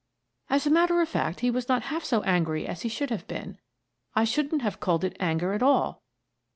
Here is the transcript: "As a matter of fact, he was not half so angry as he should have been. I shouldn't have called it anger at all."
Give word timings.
"As 0.49 0.65
a 0.65 0.71
matter 0.71 0.99
of 0.99 1.07
fact, 1.07 1.41
he 1.41 1.51
was 1.51 1.69
not 1.69 1.83
half 1.83 2.03
so 2.03 2.23
angry 2.23 2.65
as 2.65 2.81
he 2.81 2.89
should 2.89 3.11
have 3.11 3.27
been. 3.27 3.59
I 4.15 4.23
shouldn't 4.23 4.63
have 4.63 4.79
called 4.79 5.03
it 5.03 5.15
anger 5.19 5.53
at 5.53 5.61
all." 5.61 6.01